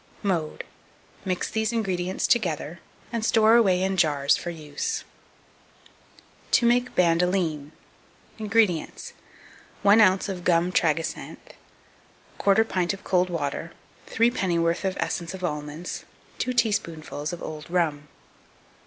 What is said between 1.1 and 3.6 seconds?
Mix these ingredients together, and store